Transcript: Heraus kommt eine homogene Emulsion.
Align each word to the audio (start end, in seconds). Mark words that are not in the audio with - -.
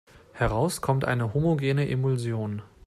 Heraus 0.31 0.81
kommt 0.81 1.05
eine 1.05 1.35
homogene 1.35 1.87
Emulsion. 1.87 2.63